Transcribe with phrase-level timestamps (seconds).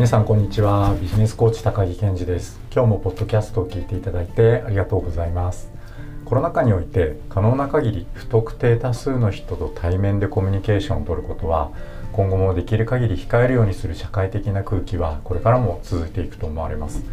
[0.00, 0.96] 皆さんこんにちは。
[0.98, 2.58] ビジネスコーチ高木健二です。
[2.72, 5.70] 今日もポッドキャストを聞いていただいてありがとうございます。
[6.24, 11.70] コロナ禍において可能な限り不特定多数の人と対面でコミュニケーションを取ることは
[12.14, 17.04] 今後もできる限り控えるようにする社会的な空気はこれからも続いていくと思われます。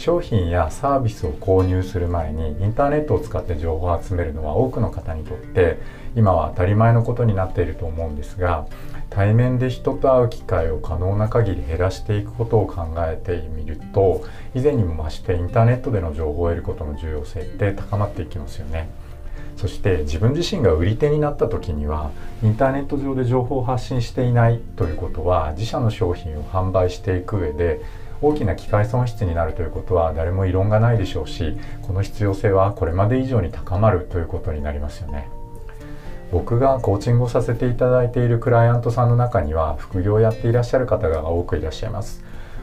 [0.00, 5.76] 商品やサービスを購入する前にインターネットを使って情報を集めるのは多くの方にとって
[6.16, 8.66] 今は当たり前のことになっていると思うんですが
[9.10, 14.24] 対面で人と会う機会を可能な限り減らしていくことを考えてみると
[14.54, 18.88] 以前にも増してインターネットでの情報を得ることの重要性って高まっていきますよね。
[19.56, 22.10] そして自分自身が売り手になった時には
[22.42, 27.82] インターネット上で情報を発信していないということは自社の商品を販売していく上で
[28.22, 35.40] 大きな機械損失になるということは誰も異論がないでしょうしこの必要性はこれまで以上に高まるということになりますよね。
[36.32, 42.22] 僕がコーチングをさせていただいているクライアントさんの中には副業をやっていらっしゃる方が多くいらっしゃいます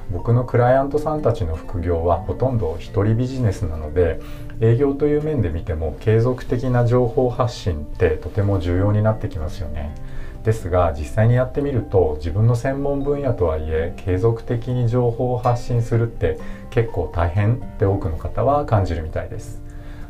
[0.09, 4.21] 僕のクライアントさんたちの副業はほとんど一人ビジネスなので
[4.61, 9.94] 営業という面で見ても継続的な情報発信ってとても重要になってきますよね
[10.43, 19.61] ですが実際にやってみると自分の専門分野とはいえ継続的に情報を発信するって結構大変って多くの方は感じるみたいです。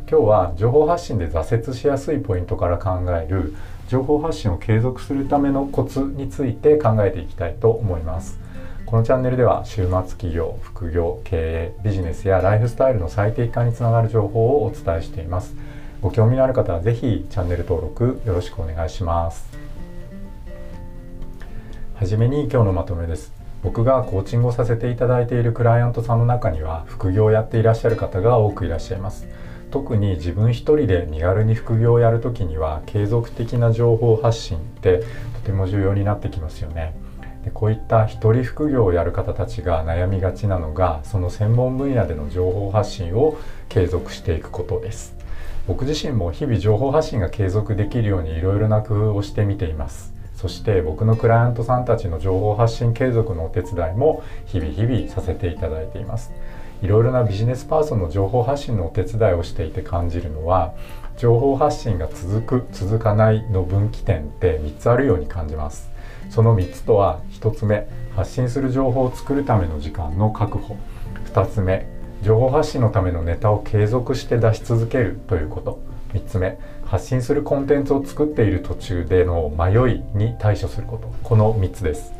[0.09, 3.53] 今日は情報発信で挫折しやすいポイントから考える
[3.89, 8.39] 情報発信を継続するためのコツについて考えていきたいと思います。
[8.85, 15.55] このチャンネルでは週末企業副業経営ビジネスやライフスタイルの最適化につながる情報をお伝えしています。
[16.01, 19.66] ご興味のある方は是非チャンネル登録よろしくお願いします。
[21.97, 29.27] はじめに今日のまとめです僕がコーチングをさせていただいているクライアントさんの中には副業をやっていらっしゃる方が多くいらっしゃいます
[29.71, 34.99] 特に自分一人で身軽に副業をやるときには継続的な情報発信って
[35.33, 36.93] とても重要になってきますよね。
[37.43, 43.39] でこういった一人副業をやる方たちが悩みがちなのがその専門分野での情報発信を
[43.69, 45.15] 継続していくことです。
[45.67, 50.16] 僕自身も日々情報発信が継続できるようにいろいろな工夫をしてみています。
[50.37, 56.31] そして僕のクライアントさんたちの情報発信継続のお手伝いも日々日々させていただいています。
[56.83, 60.75] いろいろなビジネスパーソンの情報発信のお手伝いをしていて感じるのは
[61.17, 65.89] 情報発信が続く続かないの分岐点って3つあるように感じます。
[66.29, 70.77] その3つとは1つ目発信する情報を作るための時間の確保。
[71.33, 71.87] 2つ目
[72.21, 75.79] 情報発信のためのネタを継続して出し続けるということ。
[76.13, 81.13] 3つ目発信するコンテンツを作っている途中での迷いに対処すること。
[81.21, 82.13] この3つです。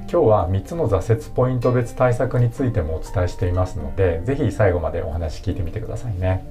[0.00, 6.44] 今日は3つの挫折ポイント別対策についてもお伝えしていますので是非最後までお話聞いてみてくださいね。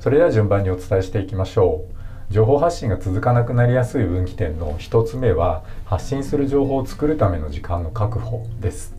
[0.00, 2.32] それでは順番にお伝えしていきましょう。
[2.32, 8.93] 情報発信が続かなくなりやすい分岐点の1つ目は発信する情報を作るための時間の確保です。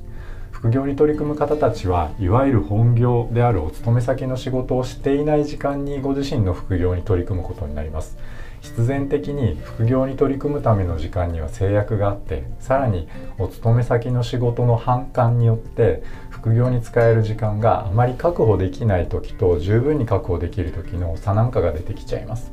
[0.65, 8.17] 副業に取り組む方たちはいわゆる本業であるお勤め先の仕事をしていない時間にご自身の副業に取り組むことになります。
[8.61, 22.51] 必然的に副業に取り組むための時間には制約があってさらにお勤め先の仕事の反感によって副業に使える時間があまり確保できない時と十分に確保できる時の差なんかが出てきちゃいます。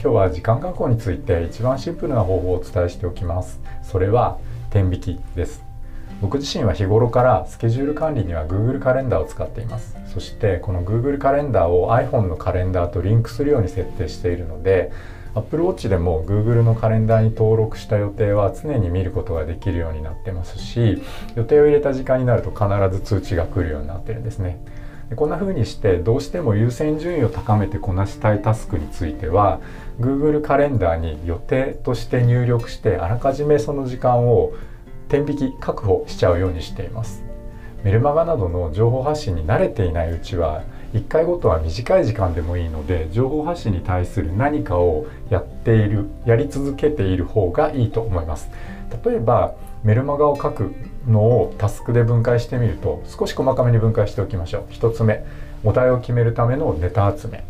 [0.00, 3.60] 今日は時間確保について一番シンプルな方法をお伝えしておきます。
[3.82, 4.38] それは
[4.70, 5.71] 天引きです。
[6.22, 14.92] 僕自身は日頃からスケジュール管理には Google カレンダーを使っていますそしてこの Google カレンダーを iPhone のカレンダーとリンクするように設定しているので
[15.34, 21.02] Apple Watch でも Google のカレンダーに登録した予定は常に見ることができるようになってますし
[21.34, 24.60] 予定を入れた時間になると必ず通知が来るようになってるんですね。
[25.10, 29.60] でこんな風にしてどうしても優先順位を高めてこなしたいタスクについては
[30.00, 34.52] Google カレンダーに予定として入力してあらかじめその時間を
[35.12, 37.22] 天引き確保しちゃうようにしています。
[37.84, 40.62] メルマガなどの情報発信に慣れていないうちは
[40.94, 48.48] 1回ごとは短い時間でもいいので情報発信に対する何かをやっているやり続けている方がいいと思います。
[49.04, 49.54] 例えば
[49.84, 50.72] メルマガを書く
[51.06, 54.72] のをタスクで分解してみると少し細かめに分解しておきましょう。
[54.72, 55.26] 1つ目
[55.62, 57.44] お題を決めるためのネタ集め。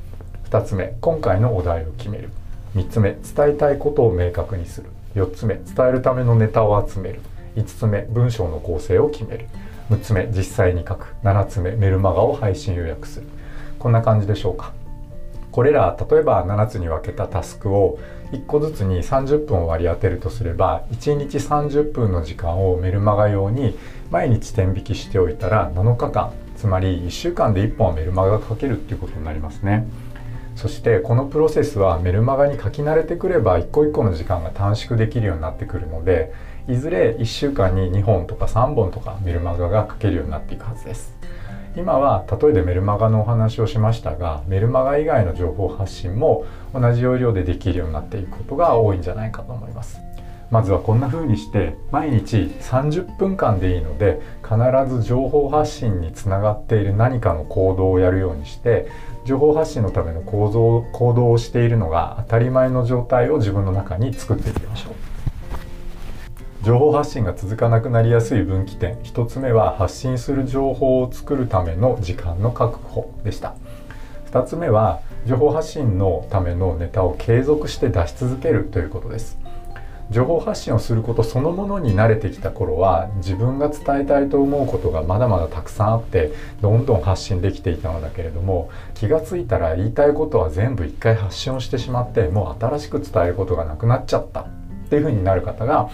[0.51, 2.31] 2つ目今回のお題を決める。
[2.75, 4.89] 3つ目伝えたいことを明確にする。
[5.15, 7.21] 4つ目伝えるためのネタを集める。
[7.57, 9.47] 5つ目文章の構成を決める。
[9.91, 11.15] 6つ目実際に書く。
[11.23, 13.27] 7つ目メルマガを配信予約する。
[13.79, 14.73] こんな感じでしょうか。
[15.53, 17.99] これら例えば7つに分けたタスクを
[18.33, 23.77] 1個ずつに30分を割り当てるとすれば1日30分の時間をメルマガ用に
[24.11, 29.87] 毎日天引きしておいたら7日間つまり1週間で1本はメルマガが書けるっていうことになりますね。
[30.57, 36.33] そしてこのプロセスはメルマガに書き慣れてくれば一個一個の時間が短縮できるようになってくるので
[36.69, 41.17] いずれ1週間に2本とか3本とかメルマガが書けるようになっていくはずです。
[41.77, 46.45] 今は例えでメルマガのお話をしましたがメルマガ以外の情報発信も
[46.75, 49.99] 同じ要領でできるようになっていくことが多いんじゃないかと思います。
[50.51, 54.57] まずはこんな風にして毎日30分間でいいので必
[54.95, 58.87] ず情報発信につながっている何かの行動をやるようにして
[59.25, 65.12] 情報発信のための構造行動をしているのが当たり前の状態を自分の中に作っていきましょう。
[66.63, 68.95] 情報発信が続かなくなりやすい分岐点。
[68.99, 73.57] 1つ目は発信する情報を作るための時間の確保でした。
[74.31, 79.39] 2つ目は情報発信のためのネタを継続して出し続けるということです。
[80.13, 94.47] 情報発信をすることそのものに慣れてきた頃は自分が伝えたいと思うことがまだまだたくさんあってどんどん発信できていたのだけれども気がついたら言いたいことは全部一回発信をしてしまってもう新しく伝えることがなくなっちゃったっ
[94.91, 95.89] ていうふうになる方が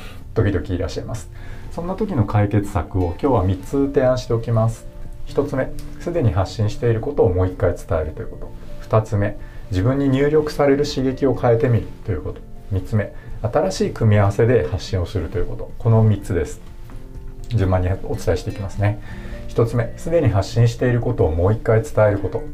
[0.45, 1.29] 時々いらっしゃいます。
[1.73, 4.87] そんな時の解決策を今日は3つ提案しておきます。
[5.27, 8.53] 1つ目すでに発信していることをもう一回伝えるということ。
[8.89, 9.37] 2つ目
[9.73, 12.41] 自分に入力される刺激を変えてみるということ。
[12.73, 13.13] 3つ目
[13.43, 15.73] 新しい組み合わせで発信をするということ。
[15.77, 16.61] この3つです。
[17.49, 19.01] 順番にお伝えしていきますね。
[19.49, 22.45] 1つ目すでに発信していることをもう一回伝えること。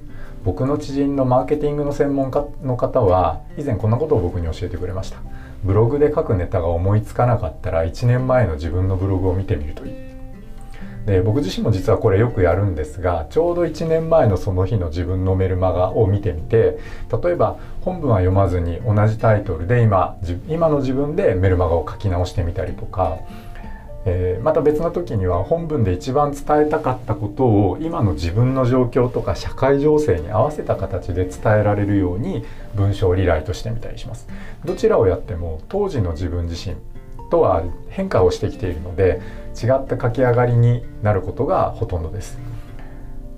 [0.43, 5.19] 僕の知人のマーケティングの専門家の方は以前こんなことを僕に教えてくれました。
[5.65, 9.95] ブログで書くネタが思いつかなかったら1年前の自分のブログを見てみるといい。
[11.07, 16.79] で僕自身も実はこれよくやるんですがちょうど1年前のその日の自分のメルマガを見てみて
[17.23, 20.17] 例えば本文は読まずに同じタイトルで今
[20.49, 23.19] 今の自分でメルマガを書き直してみたりとか、
[24.07, 34.29] えー、また別の時には本文で一番伝えたかったことを今の自分の状況とか社会情勢に合わせた形で伝えられるように文章をリライトしてみたりします。
[34.65, 36.77] どちらをやっても当時の自分自身
[37.31, 39.21] とは変化をしてきているので
[39.61, 42.39] 違った書き上がりになることがほとんどです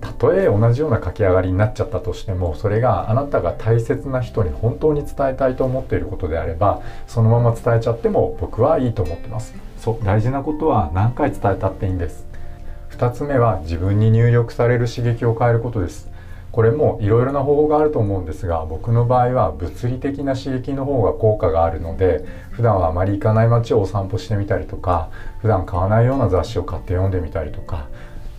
[0.00, 9.54] たとえ同じような書き上がりになっちゃったとしてもそれがあなたが大切な人に本当に伝えたいと思っていることであればそのまま伝えちゃっても僕はいいと思ってます
[9.87, 12.27] そう大事なことは何回伝えたっていいんです。
[12.91, 16.11] 2つ目は自分に入力される刺激を変えることです。
[16.50, 25.11] これもいろいろな方法があると思うんですが僕の場合は物理的な刺激の方が効果があるので普段はあまり行かない街をお散歩してみたりとか
[25.41, 27.87] 普段買わないような雑誌を買って読んでみたりとか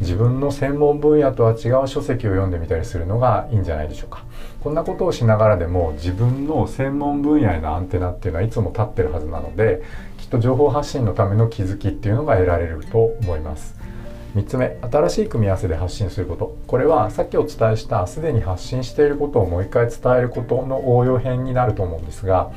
[0.02, 4.26] 自分の専門分野とは違う書籍を読んでみたりするのがいいんじゃないでしょうか。
[4.62, 9.82] こんなことをしながらでも自分の専門分野へのアンテナっていうのはいつも立ってるはずなので
[10.28, 13.76] っと情報発信のための気づきっていうのが得られると思います。
[14.36, 16.56] 3つ目新しい組み合わせで発信すること。
[16.68, 22.52] これはさっきお伝えしたすでに発信していることをもう一回伝えることの応用編になると思うんですが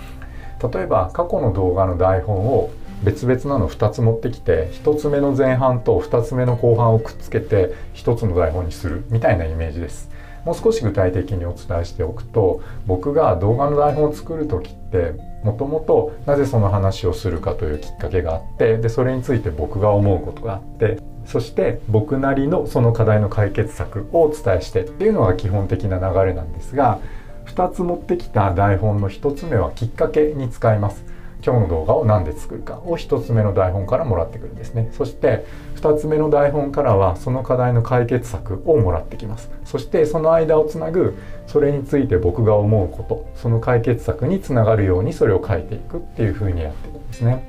[0.73, 2.71] 例えば過去の動画の台本を
[3.03, 10.11] 別々なの2つ持ってきて1つ目の前半と2つ目の後半をくっつけて1つの台本にするみたいなイメージです。
[10.45, 15.15] もう少し具体的にお伝えしておくと僕が動画の台本を作る時って
[15.45, 26.99] もともとなぜその話をするかというきっかけがあってでそれについて僕が思うことがあってそして僕なりのその課題の解決策をお伝えしてっていうのが基本的な流れなんですが
[27.47, 31.05] 2つ持ってきた台本の1つ目はきっかけに使います。
[31.45, 34.89] 今日の動画を何で作るかを1つ目の台本からもらってくるんですね。
[34.93, 35.45] そして
[35.77, 39.51] 2つ目の台本からはその課題の解決策をもらってきます。
[39.65, 41.17] そしてその間をつなぐ
[41.47, 47.45] それについて僕が思うことその解決策につながるようにそれを書いていくっていうふうにやってるんですね。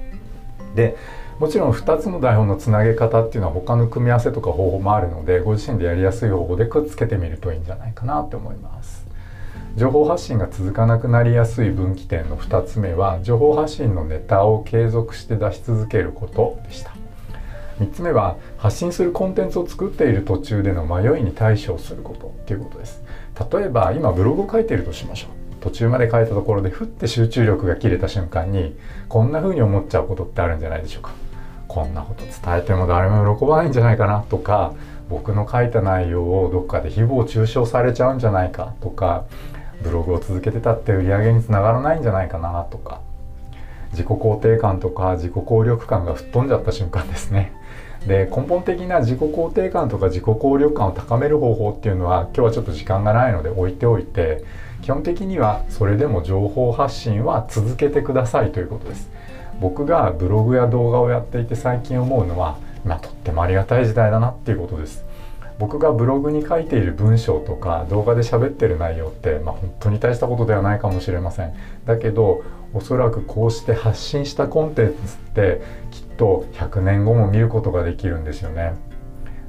[0.76, 0.96] で
[1.40, 9.01] もちろん2つの台本のつなげ方っていうのは他の組み合わせとか方法もあるのでご自身でやりやすい方法でくっつけてみるといいんじゃないかなって思います。
[9.78, 16.92] 情報発信が続かなくなりやすい分岐点の2つ目は情報発信のネタを継続して出し続けることでした。
[17.80, 23.02] 3つ目は発信するコンテンツを作っている途中での迷いに対処することっていうことです。
[23.52, 25.32] 例えば今ブログを書いているとしましょう。
[25.62, 28.76] 途中まで書いたところでふって集中力が切れた瞬間に
[29.08, 31.12] こんな風に思っちゃうことってあるんじゃないでしょうか。
[31.68, 34.26] こんなこと伝えても誰も喜ばないんじゃないかな。
[34.30, 34.74] とか
[35.10, 38.74] 僕の書いた内容をどっかで誹謗中傷されちゃうんじゃないか。
[38.82, 39.26] とか
[39.84, 43.02] ブログを続けてたって売り上げにつながらないんじゃないかなとか
[43.92, 47.54] 自己肯定感とか自己効力感が吹っ飛んじゃった瞬間ですね。
[48.08, 54.44] で根本的な自己肯定感とか自己効力感を高める方法っていうのは今日はちょっと時間がないので置いておいて
[54.82, 59.10] 基本的にはそれでも情報発信は続けてくださいということです。
[59.60, 65.06] 僕がブログや動画をやっていて最近思うのは今とってもありがたい時代だなっていうことです。
[65.62, 71.54] 僕がブログに書いている文章とか動画で喋ってる内容って、まあ、本当に大したことではないかもしれません。
[71.86, 78.74] だけどおそらくこうして発信したコンテンツってきっと100年後も見ることができるんですよね。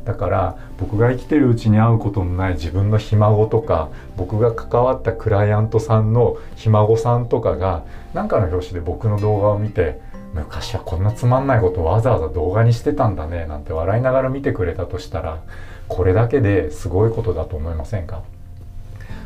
[0.04, 3.88] だから僕が生きてるうちに会うことのない自分のひ孫とか
[4.18, 9.98] 僕が関わったクライアントさんのひ孫さんとかが何かの表紙で僕の動画を見て
[10.34, 15.42] 昔はこんなつまんないことをわざわざ動画にしてたんだねなんて笑いながら見てくれたとしたら
[15.88, 18.22] これだけですごいことだと思いませんか？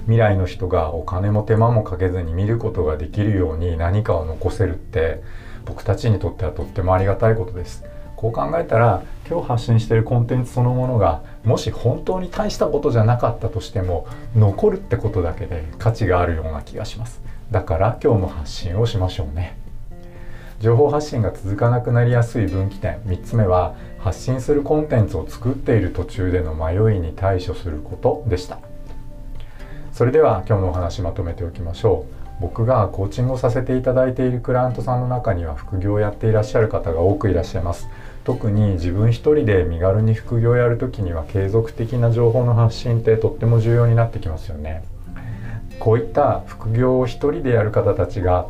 [0.03, 5.23] 未来の人がお金も手間もかけずに見ることができるように何かを残せるって
[5.65, 7.85] 僕たちにとってはとってもありがたいことです。
[8.17, 17.21] こう考えたら今日発信してるコンテンツそのものがもし本当に大したことじゃなかったとしても残るってことだけで価値があるような気がします。
[17.51, 19.59] だから今日も発信をしましょうね。
[20.61, 23.01] 情報発信が続かなくなりやすい分岐点。
[23.07, 28.59] 3つ目は発信するコンテンツを作っている途中での迷いに対処することでした。
[29.93, 32.17] それでは今日のお話まとめておきましょう。
[32.41, 37.89] 僕がコーチングをさせていただいているクライアントさんの中には副業をやっていらっしゃる方が多くいらっしゃいます。
[38.25, 44.85] 特に自分一人で身軽に副業をやるときには継続的な情報の発信ってとっても重要になってきますよね。
[45.79, 48.47] こういった副業を一人でやる方たちが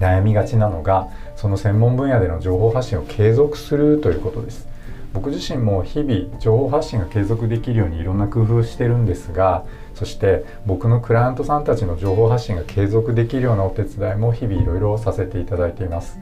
[0.00, 1.08] 悩みがちなのが
[1.42, 4.68] その専門分野での情報発信を継続するということです。
[5.12, 16.16] 僕自身も日々情報発信が継続できるようにいろんな工夫してるんですがそして僕のクライアントさんたちの情報発信が継続できるようなお手伝いも日々いろいろさせていただいています。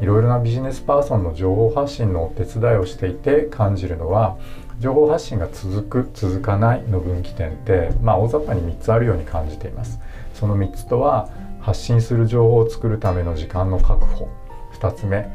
[0.00, 4.36] いろいろなビジネスパーソンの情報発信のお手伝いをしていて感じるのは
[4.80, 10.00] 情報発信が続く続かないの分岐点ってまあ大雑把に3つあるように感じています。
[10.34, 11.30] その3つとは
[11.60, 14.45] 発信する情報を作るための時間の確保。
[14.78, 15.28] 2つ目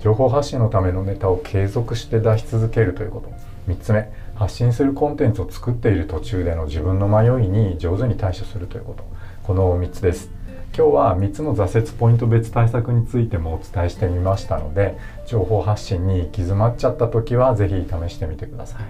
[0.00, 3.30] 情報発信のためのネタを継続して出し続けるということ。
[3.68, 9.04] 3つ目発信するコンテンツを作っている途中での自分の迷いに上手に対処するということ。
[9.42, 10.30] この3つです。
[10.76, 18.82] 今日は3つの挫折ポイント別対策についてもお伝えしてみましたので情報発信に行き詰まっちゃった時は是非試してみてください。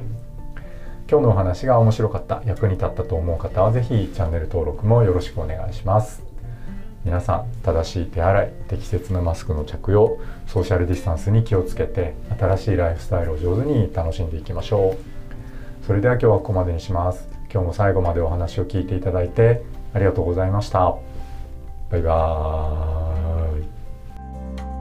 [1.11, 6.27] 今日のお話が面白かった役に立ったと思う方は是非チャンネル登録もよろしくお願いします。
[7.05, 15.87] 皆さん正しい手洗い適切なマスクの着用ソーシャルディスタンスに気をつけて新しいライフスタイルを上手に楽しんでいきましょう。
[15.87, 17.28] それでは今日はここまでにします。
[17.50, 19.62] 今日も最後までお話を聞いていただいて
[19.95, 20.97] ありがとうございました。
[21.90, 23.14] バイバ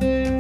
[0.02, 0.37] ーイ。